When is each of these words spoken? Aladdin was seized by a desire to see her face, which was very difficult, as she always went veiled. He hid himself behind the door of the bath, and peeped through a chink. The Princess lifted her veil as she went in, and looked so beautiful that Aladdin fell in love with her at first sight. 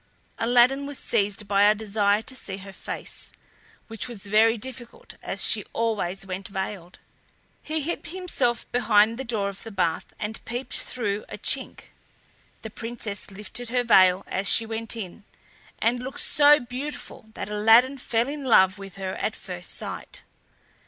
Aladdin 0.39 0.87
was 0.87 0.97
seized 0.97 1.47
by 1.47 1.61
a 1.61 1.75
desire 1.75 2.23
to 2.23 2.35
see 2.35 2.57
her 2.57 2.73
face, 2.73 3.31
which 3.87 4.07
was 4.07 4.25
very 4.25 4.57
difficult, 4.57 5.13
as 5.21 5.43
she 5.45 5.63
always 5.73 6.25
went 6.25 6.47
veiled. 6.47 6.97
He 7.61 7.81
hid 7.81 8.07
himself 8.07 8.65
behind 8.71 9.19
the 9.19 9.23
door 9.23 9.47
of 9.47 9.61
the 9.61 9.69
bath, 9.69 10.11
and 10.17 10.43
peeped 10.43 10.79
through 10.79 11.23
a 11.29 11.37
chink. 11.37 11.91
The 12.63 12.71
Princess 12.71 13.29
lifted 13.29 13.69
her 13.69 13.83
veil 13.83 14.23
as 14.25 14.49
she 14.49 14.65
went 14.65 14.95
in, 14.95 15.23
and 15.77 16.01
looked 16.01 16.21
so 16.21 16.59
beautiful 16.59 17.29
that 17.35 17.51
Aladdin 17.51 17.99
fell 17.99 18.27
in 18.27 18.43
love 18.45 18.79
with 18.79 18.95
her 18.95 19.13
at 19.17 19.35
first 19.35 19.69
sight. 19.71 20.23